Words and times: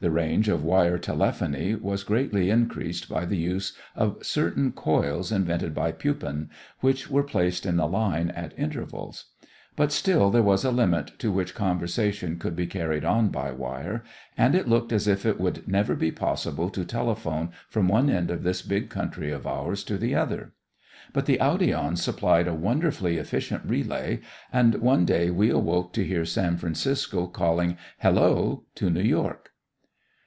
The 0.00 0.10
range 0.10 0.48
of 0.48 0.64
wire 0.64 0.98
telephony 0.98 1.76
was 1.76 2.02
greatly 2.02 2.50
increased 2.50 3.08
by 3.08 3.24
the 3.24 3.36
use 3.36 3.72
of 3.94 4.18
certain 4.26 4.72
coils 4.72 5.30
invented 5.30 5.76
by 5.76 5.92
Pupin, 5.92 6.50
which 6.80 7.08
were 7.08 7.22
placed 7.22 7.64
in 7.64 7.76
the 7.76 7.86
line 7.86 8.28
at 8.30 8.52
intervals; 8.58 9.26
but 9.76 9.92
still 9.92 10.28
there 10.32 10.42
was 10.42 10.64
a 10.64 10.72
limit 10.72 11.16
to 11.20 11.30
which 11.30 11.54
conversation 11.54 12.36
could 12.36 12.56
be 12.56 12.66
carried 12.66 13.04
on 13.04 13.28
by 13.28 13.52
wire 13.52 14.02
and 14.36 14.56
it 14.56 14.66
looked 14.66 14.90
as 14.92 15.06
if 15.06 15.24
it 15.24 15.38
would 15.38 15.68
never 15.68 15.94
be 15.94 16.10
possible 16.10 16.68
to 16.70 16.84
telephone 16.84 17.50
from 17.68 17.86
one 17.86 18.10
end 18.10 18.28
of 18.28 18.42
this 18.42 18.60
big 18.60 18.90
country 18.90 19.30
of 19.30 19.46
ours 19.46 19.84
to 19.84 19.96
the 19.96 20.16
other. 20.16 20.52
But 21.12 21.26
the 21.26 21.38
audion 21.38 21.96
supplied 21.96 22.48
a 22.48 22.54
wonderfully 22.56 23.18
efficient 23.18 23.62
relay 23.64 24.18
and 24.52 24.74
one 24.80 25.04
day 25.04 25.30
we 25.30 25.50
awoke 25.50 25.92
to 25.92 26.04
hear 26.04 26.24
San 26.24 26.56
Francisco 26.56 27.28
calling, 27.28 27.76
"Hello," 28.00 28.64
to 28.74 28.90
New 28.90 29.00
York. 29.04 29.50